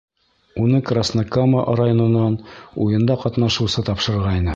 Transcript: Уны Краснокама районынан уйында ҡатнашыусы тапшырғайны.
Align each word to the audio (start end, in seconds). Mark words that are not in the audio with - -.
Уны 0.61 0.77
Краснокама 0.87 1.65
районынан 1.79 2.39
уйында 2.87 3.19
ҡатнашыусы 3.25 3.85
тапшырғайны. 3.91 4.49